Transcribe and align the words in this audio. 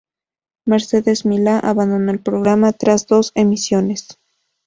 Mercedes 0.65 1.25
Milá 1.27 1.59
abandonó 1.59 2.09
el 2.11 2.19
programa 2.23 2.71
tras 2.73 3.05
dos 3.05 3.31
emisiones. 3.35 4.07